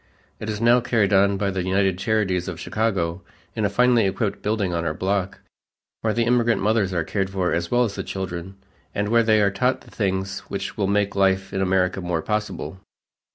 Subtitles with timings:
[0.39, 3.21] It is now carried on by the United Charities of Chicago
[3.55, 5.41] in a finely equipped building on our block,
[6.01, 8.55] where the immigrant mothers are cared for as well as the children,
[8.95, 12.79] and where they are taught the things which will make life in America more possible.